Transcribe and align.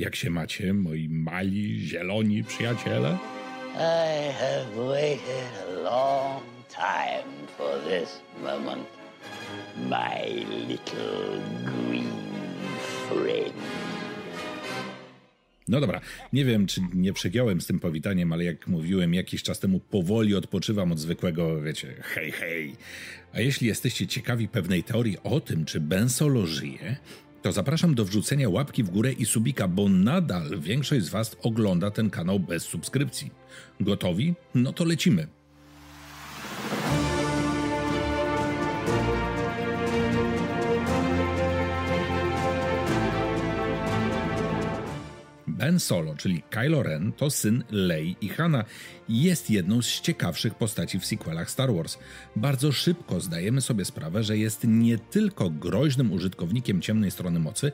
Jak 0.00 0.16
się 0.16 0.30
macie, 0.30 0.72
moi 0.72 1.08
mali, 1.08 1.88
zieloni 1.88 2.44
przyjaciele? 2.44 3.18
I 3.74 4.32
have 4.32 4.88
waited 4.88 5.50
a 5.68 5.82
long 5.82 6.42
time 6.68 7.46
for 7.56 7.80
this 7.88 8.20
moment, 8.42 8.86
my 9.76 10.44
little 10.68 11.40
green 11.64 12.12
friend. 13.08 13.54
No 15.68 15.80
dobra, 15.80 16.00
nie 16.32 16.44
wiem, 16.44 16.66
czy 16.66 16.80
nie 16.94 17.12
przegiąłem 17.12 17.60
z 17.60 17.66
tym 17.66 17.80
powitaniem, 17.80 18.32
ale 18.32 18.44
jak 18.44 18.68
mówiłem 18.68 19.14
jakiś 19.14 19.42
czas 19.42 19.58
temu, 19.58 19.80
powoli 19.80 20.34
odpoczywam 20.34 20.92
od 20.92 20.98
zwykłego, 20.98 21.62
wiecie, 21.62 21.94
hej, 22.02 22.32
hej. 22.32 22.72
A 23.32 23.40
jeśli 23.40 23.68
jesteście 23.68 24.06
ciekawi 24.06 24.48
pewnej 24.48 24.82
teorii 24.82 25.16
o 25.24 25.40
tym, 25.40 25.64
czy 25.64 25.80
Ben 25.80 26.08
Solo 26.08 26.46
żyje, 26.46 26.96
to 27.42 27.52
zapraszam 27.52 27.94
do 27.94 28.04
wrzucenia 28.04 28.48
łapki 28.48 28.82
w 28.82 28.90
górę 28.90 29.12
i 29.12 29.26
subika, 29.26 29.68
bo 29.68 29.88
nadal 29.88 30.60
większość 30.60 31.04
z 31.04 31.08
Was 31.08 31.36
ogląda 31.42 31.90
ten 31.90 32.10
kanał 32.10 32.40
bez 32.40 32.62
subskrypcji. 32.62 33.30
Gotowi? 33.80 34.34
No 34.54 34.72
to 34.72 34.84
lecimy. 34.84 35.39
Ben 45.70 45.80
Solo, 45.80 46.14
czyli 46.16 46.42
Kylo 46.50 46.82
Ren, 46.82 47.12
to 47.12 47.30
syn 47.30 47.64
Lei 47.70 48.16
i 48.20 48.28
Hana 48.28 48.64
i 49.08 49.22
jest 49.22 49.50
jedną 49.50 49.82
z 49.82 50.00
ciekawszych 50.00 50.54
postaci 50.54 51.00
w 51.00 51.06
sequelach 51.06 51.50
Star 51.50 51.74
Wars. 51.74 51.98
Bardzo 52.36 52.72
szybko 52.72 53.20
zdajemy 53.20 53.60
sobie 53.60 53.84
sprawę, 53.84 54.24
że 54.24 54.38
jest 54.38 54.64
nie 54.64 54.98
tylko 54.98 55.50
groźnym 55.50 56.12
użytkownikiem 56.12 56.80
ciemnej 56.80 57.10
strony 57.10 57.40
mocy, 57.40 57.72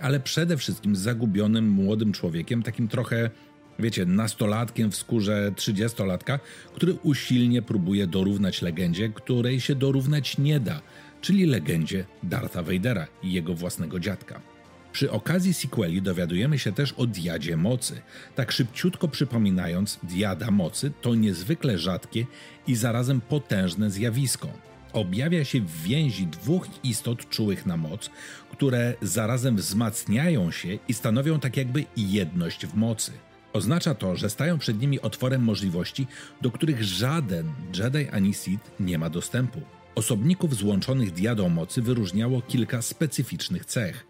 ale 0.00 0.20
przede 0.20 0.56
wszystkim 0.56 0.96
zagubionym 0.96 1.68
młodym 1.68 2.12
człowiekiem, 2.12 2.62
takim 2.62 2.88
trochę, 2.88 3.30
wiecie, 3.78 4.06
nastolatkiem 4.06 4.90
w 4.90 4.96
skórze 4.96 5.52
trzydziestolatka, 5.56 6.38
który 6.74 6.92
usilnie 6.92 7.62
próbuje 7.62 8.06
dorównać 8.06 8.62
legendzie, 8.62 9.08
której 9.08 9.60
się 9.60 9.74
dorównać 9.74 10.38
nie 10.38 10.60
da, 10.60 10.82
czyli 11.20 11.46
legendzie 11.46 12.04
Dartha 12.22 12.62
Vadera 12.62 13.06
i 13.22 13.32
jego 13.32 13.54
własnego 13.54 14.00
dziadka. 14.00 14.57
Przy 14.92 15.10
okazji 15.10 15.54
sequeli 15.54 16.02
dowiadujemy 16.02 16.58
się 16.58 16.72
też 16.72 16.92
o 16.92 17.06
diadzie 17.06 17.56
mocy. 17.56 18.00
Tak 18.34 18.52
szybciutko 18.52 19.08
przypominając, 19.08 19.98
diada 20.02 20.50
mocy 20.50 20.92
to 21.02 21.14
niezwykle 21.14 21.78
rzadkie 21.78 22.26
i 22.66 22.74
zarazem 22.74 23.20
potężne 23.20 23.90
zjawisko. 23.90 24.48
Objawia 24.92 25.44
się 25.44 25.60
w 25.60 25.82
więzi 25.82 26.26
dwóch 26.26 26.66
istot 26.84 27.28
czułych 27.28 27.66
na 27.66 27.76
moc, 27.76 28.10
które 28.52 28.94
zarazem 29.02 29.56
wzmacniają 29.56 30.50
się 30.50 30.78
i 30.88 30.94
stanowią 30.94 31.40
tak 31.40 31.56
jakby 31.56 31.84
jedność 31.96 32.66
w 32.66 32.74
mocy. 32.74 33.12
Oznacza 33.52 33.94
to, 33.94 34.16
że 34.16 34.30
stają 34.30 34.58
przed 34.58 34.80
nimi 34.80 35.00
otworem 35.00 35.42
możliwości, 35.42 36.06
do 36.40 36.50
których 36.50 36.84
żaden 36.84 37.52
Jedi 37.78 38.08
ani 38.12 38.34
Sith 38.34 38.70
nie 38.80 38.98
ma 38.98 39.10
dostępu. 39.10 39.60
Osobników 39.94 40.56
złączonych 40.56 41.12
diadą 41.12 41.48
mocy 41.48 41.82
wyróżniało 41.82 42.42
kilka 42.42 42.82
specyficznych 42.82 43.64
cech. 43.64 44.06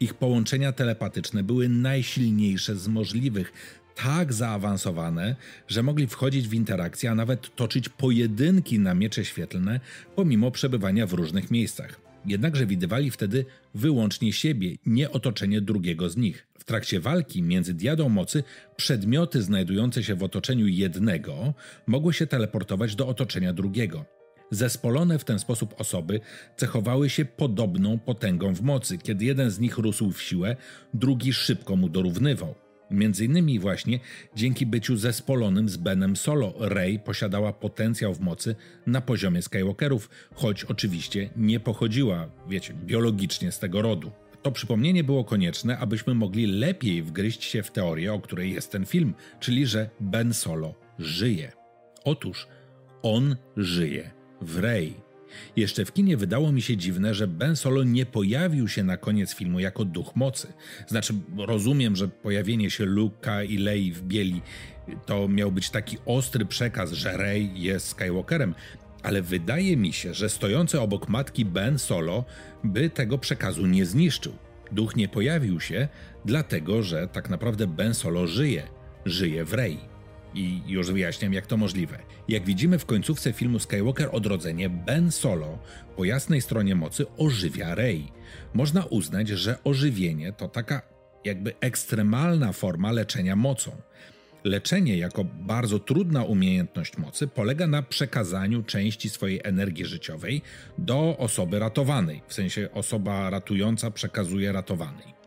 Ich 0.00 0.14
połączenia 0.14 0.72
telepatyczne 0.72 1.42
były 1.42 1.68
najsilniejsze 1.68 2.76
z 2.76 2.88
możliwych, 2.88 3.52
tak 3.94 4.32
zaawansowane, 4.32 5.36
że 5.68 5.82
mogli 5.82 6.06
wchodzić 6.06 6.48
w 6.48 6.54
interakcje, 6.54 7.10
a 7.10 7.14
nawet 7.14 7.56
toczyć 7.56 7.88
pojedynki 7.88 8.78
na 8.78 8.94
miecze 8.94 9.24
świetlne, 9.24 9.80
pomimo 10.16 10.50
przebywania 10.50 11.06
w 11.06 11.12
różnych 11.12 11.50
miejscach. 11.50 12.00
Jednakże 12.26 12.66
widywali 12.66 13.10
wtedy 13.10 13.44
wyłącznie 13.74 14.32
siebie, 14.32 14.76
nie 14.86 15.10
otoczenie 15.10 15.60
drugiego 15.60 16.10
z 16.10 16.16
nich. 16.16 16.46
W 16.58 16.64
trakcie 16.64 17.00
walki 17.00 17.42
między 17.42 17.74
diadą 17.74 18.08
mocy 18.08 18.44
przedmioty 18.76 19.42
znajdujące 19.42 20.02
się 20.02 20.14
w 20.14 20.22
otoczeniu 20.22 20.66
jednego 20.66 21.54
mogły 21.86 22.14
się 22.14 22.26
teleportować 22.26 22.96
do 22.96 23.08
otoczenia 23.08 23.52
drugiego. 23.52 24.17
Zespolone 24.50 25.18
w 25.18 25.24
ten 25.24 25.38
sposób 25.38 25.74
osoby 25.80 26.20
cechowały 26.56 27.10
się 27.10 27.24
podobną 27.24 27.98
potęgą 27.98 28.54
w 28.54 28.62
mocy. 28.62 28.98
Kiedy 28.98 29.24
jeden 29.24 29.50
z 29.50 29.58
nich 29.58 29.78
rósł 29.78 30.12
w 30.12 30.22
siłę, 30.22 30.56
drugi 30.94 31.32
szybko 31.32 31.76
mu 31.76 31.88
dorównywał. 31.88 32.54
Między 32.90 33.24
innymi 33.24 33.58
właśnie 33.58 34.00
dzięki 34.36 34.66
byciu 34.66 34.96
zespolonym 34.96 35.68
z 35.68 35.76
Benem 35.76 36.16
Solo, 36.16 36.54
Rey 36.58 36.98
posiadała 36.98 37.52
potencjał 37.52 38.14
w 38.14 38.20
mocy 38.20 38.54
na 38.86 39.00
poziomie 39.00 39.42
Skywalkerów, 39.42 40.10
choć 40.34 40.64
oczywiście 40.64 41.30
nie 41.36 41.60
pochodziła, 41.60 42.28
wiecie, 42.48 42.74
biologicznie 42.74 43.52
z 43.52 43.58
tego 43.58 43.82
rodu. 43.82 44.10
To 44.42 44.52
przypomnienie 44.52 45.04
było 45.04 45.24
konieczne, 45.24 45.78
abyśmy 45.78 46.14
mogli 46.14 46.46
lepiej 46.46 47.02
wgryźć 47.02 47.44
się 47.44 47.62
w 47.62 47.70
teorię, 47.70 48.12
o 48.12 48.20
której 48.20 48.52
jest 48.52 48.72
ten 48.72 48.86
film, 48.86 49.14
czyli 49.40 49.66
że 49.66 49.90
Ben 50.00 50.34
Solo 50.34 50.74
żyje. 50.98 51.52
Otóż 52.04 52.48
on 53.02 53.36
żyje 53.56 54.17
w 54.40 54.58
Rey. 54.58 54.94
Jeszcze 55.56 55.84
w 55.84 55.92
kinie 55.92 56.16
wydało 56.16 56.52
mi 56.52 56.62
się 56.62 56.76
dziwne, 56.76 57.14
że 57.14 57.26
Ben 57.26 57.56
Solo 57.56 57.84
nie 57.84 58.06
pojawił 58.06 58.68
się 58.68 58.84
na 58.84 58.96
koniec 58.96 59.34
filmu 59.34 59.60
jako 59.60 59.84
duch 59.84 60.16
mocy. 60.16 60.52
Znaczy, 60.86 61.14
rozumiem, 61.36 61.96
że 61.96 62.08
pojawienie 62.08 62.70
się 62.70 62.84
Luka 62.84 63.42
i 63.42 63.58
Lei 63.58 63.92
w 63.92 64.02
bieli 64.02 64.42
to 65.06 65.28
miał 65.28 65.52
być 65.52 65.70
taki 65.70 65.96
ostry 66.06 66.44
przekaz, 66.44 66.92
że 66.92 67.16
Rey 67.16 67.50
jest 67.54 67.88
Skywalkerem, 67.88 68.54
ale 69.02 69.22
wydaje 69.22 69.76
mi 69.76 69.92
się, 69.92 70.14
że 70.14 70.28
stojący 70.28 70.80
obok 70.80 71.08
matki 71.08 71.44
Ben 71.44 71.78
Solo 71.78 72.24
by 72.64 72.90
tego 72.90 73.18
przekazu 73.18 73.66
nie 73.66 73.86
zniszczył. 73.86 74.32
Duch 74.72 74.96
nie 74.96 75.08
pojawił 75.08 75.60
się, 75.60 75.88
dlatego 76.24 76.82
że 76.82 77.08
tak 77.08 77.30
naprawdę 77.30 77.66
Ben 77.66 77.94
Solo 77.94 78.26
żyje. 78.26 78.62
Żyje 79.04 79.44
w 79.44 79.54
Rey. 79.54 79.78
I 80.34 80.62
już 80.66 80.90
wyjaśniam, 80.90 81.32
jak 81.32 81.46
to 81.46 81.56
możliwe. 81.56 81.98
Jak 82.28 82.44
widzimy 82.44 82.78
w 82.78 82.86
końcówce 82.86 83.32
filmu 83.32 83.58
Skywalker 83.58 84.08
Odrodzenie, 84.12 84.70
Ben 84.70 85.12
Solo 85.12 85.58
po 85.96 86.04
jasnej 86.04 86.40
stronie 86.40 86.74
mocy 86.74 87.06
ożywia 87.16 87.74
Rey. 87.74 88.12
Można 88.54 88.84
uznać, 88.84 89.28
że 89.28 89.58
ożywienie 89.64 90.32
to 90.32 90.48
taka 90.48 90.82
jakby 91.24 91.52
ekstremalna 91.60 92.52
forma 92.52 92.92
leczenia 92.92 93.36
mocą. 93.36 93.70
Leczenie 94.44 94.98
jako 94.98 95.24
bardzo 95.24 95.78
trudna 95.78 96.24
umiejętność 96.24 96.98
mocy 96.98 97.26
polega 97.26 97.66
na 97.66 97.82
przekazaniu 97.82 98.62
części 98.62 99.08
swojej 99.08 99.40
energii 99.44 99.84
życiowej 99.84 100.42
do 100.78 101.16
osoby 101.18 101.58
ratowanej, 101.58 102.22
w 102.28 102.34
sensie 102.34 102.68
osoba 102.72 103.30
ratująca 103.30 103.90
przekazuje 103.90 104.52
ratowanej. 104.52 105.18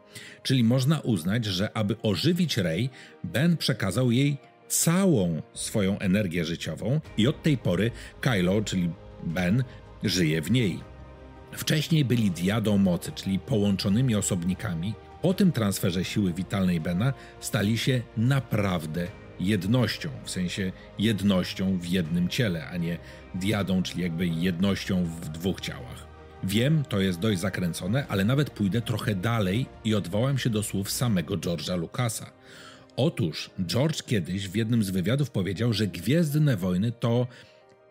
Czyli 0.44 0.64
można 0.64 1.00
uznać, 1.00 1.46
że 1.46 1.78
aby 1.78 1.96
ożywić 2.02 2.58
Rey, 2.58 2.90
Ben 3.24 3.58
przekazał 3.58 4.12
jej 4.12 4.38
całą 4.72 5.42
swoją 5.54 6.00
energię 6.00 6.46
życiową 6.46 7.02
i 7.18 7.28
od 7.28 7.44
tej 7.44 7.58
pory 7.58 7.92
Kylo, 8.22 8.62
czyli 8.62 8.90
Ben, 9.24 9.64
żyje 10.04 10.42
w 10.42 10.52
niej. 10.52 10.80
Wcześniej 11.52 12.06
byli 12.06 12.32
diadą 12.32 12.78
mocy, 12.78 13.12
czyli 13.12 13.40
połączonymi 13.40 14.16
osobnikami. 14.16 14.94
Po 15.22 15.34
tym 15.34 15.52
transferze 15.52 16.06
siły 16.06 16.34
witalnej 16.34 16.80
Bena 16.80 17.14
stali 17.40 17.78
się 17.78 18.02
naprawdę 18.18 19.08
jednością, 19.40 20.10
w 20.24 20.30
sensie 20.30 20.72
jednością 21.00 21.78
w 21.78 21.86
jednym 21.86 22.30
ciele, 22.30 22.68
a 22.68 22.78
nie 22.78 22.98
diadą, 23.36 23.84
czyli 23.84 24.04
jakby 24.04 24.28
jednością 24.28 25.06
w 25.06 25.30
dwóch 25.30 25.62
ciałach. 25.62 26.08
Wiem, 26.44 26.84
to 26.90 27.00
jest 27.00 27.20
dość 27.20 27.40
zakręcone, 27.40 28.06
ale 28.08 28.26
nawet 28.26 28.50
pójdę 28.50 28.82
trochę 28.82 29.16
dalej 29.16 29.66
i 29.84 29.96
odwołam 29.96 30.38
się 30.38 30.50
do 30.50 30.64
słów 30.64 30.92
samego 30.92 31.38
George'a 31.38 31.80
Lucasa. 31.80 32.32
Otóż 32.96 33.50
George 33.66 34.04
kiedyś 34.04 34.48
w 34.48 34.56
jednym 34.56 34.84
z 34.84 34.90
wywiadów 34.90 35.32
powiedział, 35.32 35.74
że 35.74 35.88
Gwiezdne 35.88 36.58
Wojny 36.58 36.92
to 36.92 37.28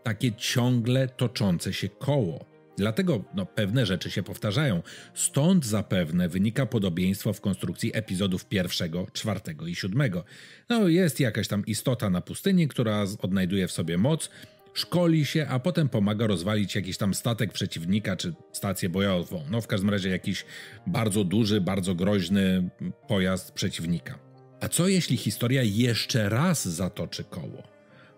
takie 0.03 0.33
ciągle 0.33 1.09
toczące 1.09 1.73
się 1.73 1.89
koło. 1.89 2.45
Dlatego 2.79 3.25
no, 3.35 3.47
pewne 3.47 3.87
rzeczy 3.87 4.11
się 4.11 4.23
powtarzają. 4.23 4.83
Stąd 5.15 5.67
zapewne 5.67 6.29
wynika 6.29 6.67
podobieństwo 6.67 7.33
w 7.33 7.41
konstrukcji 7.41 7.91
epizodów 7.95 8.47
pierwszego, 8.47 9.07
czwartego 9.13 9.67
i 9.67 9.75
siódmego. 9.75 10.25
No, 10.69 10.89
jest 10.89 11.21
jakaś 11.21 11.49
tam 11.49 11.67
istota 11.67 12.11
na 12.11 12.21
pustyni, 12.21 12.69
która 12.69 13.05
odnajduje 13.23 13.69
w 13.69 13.73
sobie 13.73 13.99
moc, 13.99 14.31
szkoli 14.75 15.27
się, 15.27 15.47
a 15.49 15.59
potem 15.59 15.89
pomaga 15.89 16.27
rozwalić 16.27 16.75
jakiś 16.75 16.97
tam 16.97 17.15
statek 17.15 17.53
przeciwnika 17.53 18.17
czy 18.17 18.35
stację 18.53 18.89
bojową. 18.89 19.45
No, 19.51 19.61
w 19.61 19.67
każdym 19.67 19.91
razie 19.91 20.09
jakiś 20.09 20.45
bardzo 20.87 21.25
duży, 21.25 21.61
bardzo 21.61 21.95
groźny 21.95 22.71
pojazd 23.09 23.53
przeciwnika. 23.53 24.30
A 24.61 24.69
co 24.69 24.89
jeśli 24.89 25.17
historia 25.17 25.63
jeszcze 25.63 26.29
raz 26.29 26.69
zatoczy 26.69 27.25
koło? 27.25 27.63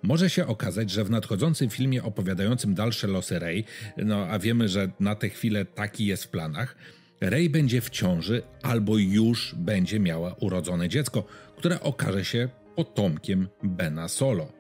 Może 0.03 0.31
się 0.31 0.47
okazać, 0.47 0.91
że 0.91 1.05
w 1.05 1.11
nadchodzącym 1.11 1.71
filmie 1.71 2.03
opowiadającym 2.03 2.75
dalsze 2.75 3.07
losy 3.07 3.39
Rey, 3.39 3.65
no 3.97 4.27
a 4.27 4.39
wiemy, 4.39 4.69
że 4.69 4.91
na 5.01 5.15
tę 5.15 5.29
chwilę 5.29 5.65
taki 5.65 6.07
jest 6.07 6.25
w 6.25 6.29
planach, 6.29 6.77
Rey 7.21 7.51
będzie 7.51 7.81
w 7.81 7.91
ciąży 7.91 8.43
albo 8.63 8.99
już 8.99 9.55
będzie 9.55 10.01
miała 10.01 10.35
urodzone 10.41 10.89
dziecko, 10.89 11.25
które 11.57 11.81
okaże 11.81 12.25
się 12.25 12.49
potomkiem 12.77 13.49
Bena 13.63 14.09
Solo. 14.09 14.53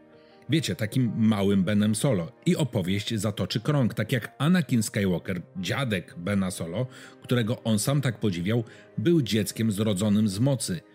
Wiecie, 0.48 0.76
takim 0.76 1.12
małym 1.16 1.64
Benem 1.64 1.94
Solo. 1.94 2.32
I 2.46 2.56
opowieść 2.56 3.14
zatoczy 3.14 3.60
krąg, 3.60 3.94
tak 3.94 4.12
jak 4.12 4.34
Anakin 4.38 4.82
Skywalker, 4.82 5.42
dziadek 5.56 6.14
Bena 6.18 6.50
Solo, 6.50 6.86
którego 7.22 7.62
on 7.62 7.78
sam 7.78 8.00
tak 8.00 8.20
podziwiał, 8.20 8.64
był 8.98 9.22
dzieckiem 9.22 9.72
zrodzonym 9.72 10.28
z 10.28 10.38
mocy– 10.38 10.80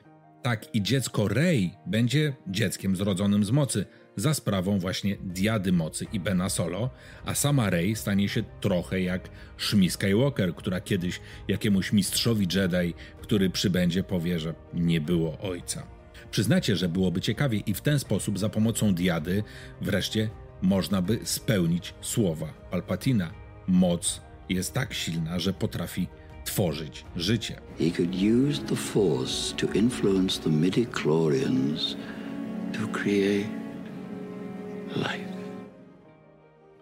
Tak 0.48 0.76
i 0.76 0.82
dziecko 0.82 1.28
Rey 1.28 1.74
będzie 1.86 2.34
dzieckiem 2.48 2.96
zrodzonym 2.96 3.44
z 3.44 3.52
mocy, 3.52 3.86
za 4.16 4.34
sprawą 4.34 4.80
właśnie 4.80 5.18
Diady 5.22 5.72
Mocy 5.72 6.06
i 6.14 6.20
Bena 6.20 6.50
Solo, 6.50 6.90
a 7.26 7.34
sama 7.34 7.70
Rey 7.70 7.96
stanie 7.96 8.30
się 8.30 8.44
trochę 8.62 9.02
jak 9.02 9.30
Shmi 9.58 9.90
Skywalker, 9.90 10.56
która 10.56 10.82
kiedyś 10.82 11.22
jakiemuś 11.48 11.94
mistrzowi 11.94 12.48
Jedi, 12.56 12.94
który 13.22 13.50
przybędzie, 13.50 14.04
powie, 14.04 14.40
że 14.40 14.54
nie 14.74 15.02
było 15.02 15.40
ojca. 15.40 15.88
Przyznacie, 16.32 16.76
że 16.76 16.90
byłoby 16.90 17.22
ciekawie 17.22 17.60
i 17.60 17.74
w 17.74 17.82
ten 17.82 18.00
sposób 18.00 18.40
za 18.40 18.50
pomocą 18.50 18.94
Diady 18.94 19.44
wreszcie 19.82 20.30
można 20.62 21.02
by 21.02 21.20
spełnić 21.24 21.94
słowa 22.02 22.48
Palpatina. 22.72 23.32
Moc 23.68 24.22
jest 24.50 24.74
tak 24.74 24.94
silna, 24.94 25.40
że 25.40 25.54
potrafi 25.54 26.08
tworzyć 26.48 27.06
życie. 27.16 27.56
He 27.80 27.92
could 27.92 28.16
use 28.16 28.62
the 28.62 28.76
force 28.76 29.56
to 29.56 29.68
influence 29.74 30.42
the 30.42 30.50
midi-chlorians 30.50 31.96
to 32.74 32.88
create 32.88 33.50
life. 34.96 35.38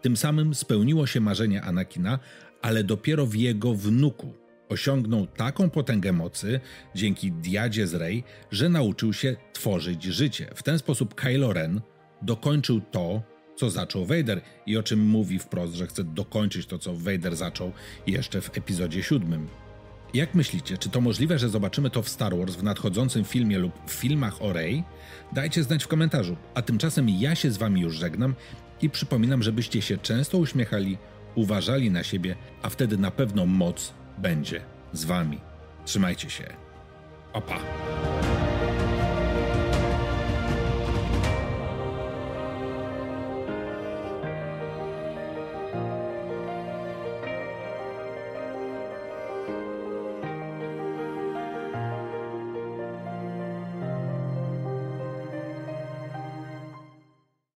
Tym 0.02 0.18
samym 0.18 0.56
spełniło 0.56 1.08
się 1.08 1.22
marzenie 1.22 1.62
Anakina, 1.62 2.20
ale 2.62 2.84
dopiero 2.84 3.26
w 3.26 3.36
jego 3.36 3.74
wnuku. 3.74 4.34
Osiągnął 4.70 5.28
taką 5.28 5.70
potęgę 5.70 6.14
mocy 6.14 6.60
dzięki 6.96 7.32
diadzie 7.32 7.88
z 7.88 7.94
Rey, 7.94 8.24
że 8.52 8.70
nauczył 8.70 9.14
się 9.14 9.36
tworzyć 9.54 10.04
życie. 10.04 10.50
W 10.56 10.64
ten 10.64 10.80
sposób 10.80 11.16
Kylo 11.16 11.54
Ren 11.54 11.82
dokończył 12.22 12.82
to, 12.92 13.22
co 13.56 13.70
zaczął 13.70 14.06
Vader 14.06 14.42
i 14.66 14.78
o 14.78 14.84
czym 14.84 15.06
mówi 15.06 15.40
wprost, 15.40 15.74
że 15.74 15.88
chce 15.88 16.04
dokończyć 16.04 16.66
to, 16.66 16.80
co 16.80 16.94
Vader 16.94 17.36
zaczął 17.36 17.72
jeszcze 18.08 18.42
w 18.42 18.58
epizodzie 18.58 19.04
siódmym. 19.04 19.48
Jak 20.14 20.36
myślicie, 20.36 20.78
czy 20.78 20.90
to 20.90 21.02
możliwe, 21.02 21.40
że 21.40 21.50
zobaczymy 21.50 21.90
to 21.90 22.02
w 22.02 22.10
Star 22.10 22.38
Wars 22.38 22.56
w 22.56 22.64
nadchodzącym 22.64 23.24
filmie 23.24 23.60
lub 23.60 23.74
w 23.88 23.92
filmach 23.92 24.42
o 24.42 24.54
Rey? 24.54 24.84
Dajcie 25.32 25.64
znać 25.64 25.84
w 25.84 25.88
komentarzu. 25.88 26.38
A 26.54 26.62
tymczasem 26.62 27.10
ja 27.10 27.36
się 27.36 27.52
z 27.52 27.58
wami 27.58 27.82
już 27.82 27.96
żegnam 27.96 28.36
i 28.82 28.90
przypominam, 28.90 29.44
żebyście 29.44 29.82
się 29.82 29.98
często 29.98 30.38
uśmiechali, 30.38 30.98
uważali 31.36 31.92
na 31.92 32.04
siebie, 32.04 32.36
a 32.62 32.70
wtedy 32.70 32.98
na 32.98 33.12
pewno 33.12 33.46
moc 33.46 33.94
będzie 34.18 34.62
z 34.94 35.06
wami. 35.06 35.40
Trzymajcie 35.86 36.30
się. 36.30 36.44
Opa. 37.34 37.60